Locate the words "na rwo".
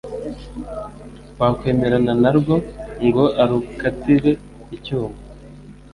2.21-2.55